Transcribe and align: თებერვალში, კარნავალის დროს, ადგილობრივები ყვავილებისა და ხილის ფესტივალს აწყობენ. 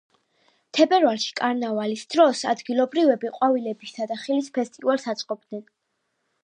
თებერვალში, 0.77 1.33
კარნავალის 1.41 2.05
დროს, 2.15 2.41
ადგილობრივები 2.55 3.33
ყვავილებისა 3.37 4.09
და 4.13 4.19
ხილის 4.25 4.53
ფესტივალს 4.59 5.11
აწყობენ. 5.15 5.67